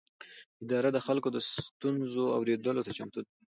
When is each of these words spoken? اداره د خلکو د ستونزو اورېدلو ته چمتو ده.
اداره 0.63 0.89
د 0.93 0.97
خلکو 1.07 1.29
د 1.31 1.37
ستونزو 1.51 2.23
اورېدلو 2.37 2.85
ته 2.87 2.91
چمتو 2.97 3.19
ده. 3.25 3.29